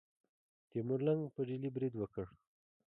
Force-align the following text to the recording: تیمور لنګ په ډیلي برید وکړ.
تیمور 0.69 0.99
لنګ 1.07 1.21
په 1.35 1.41
ډیلي 1.49 1.69
برید 1.75 1.93
وکړ. 1.97 2.25